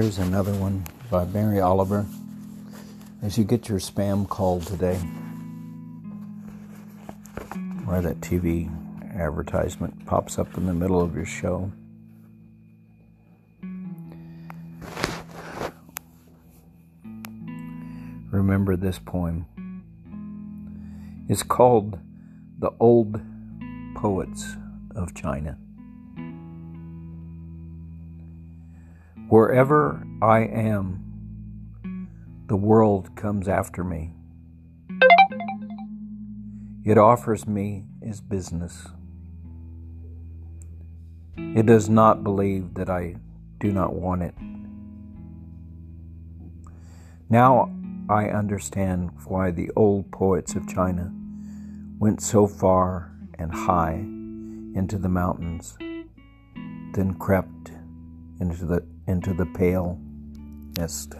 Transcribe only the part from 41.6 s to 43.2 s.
does not believe that I